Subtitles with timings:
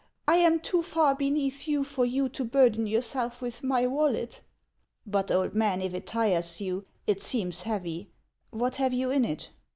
[0.27, 4.41] I am too far beneath you for you to burden yourself with my wallet.""
[5.05, 6.85] But, old man, if it tires you?
[7.05, 8.09] It seems heavy.
[8.49, 9.51] What have you in it